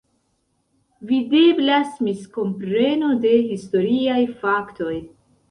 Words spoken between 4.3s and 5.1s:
faktoj.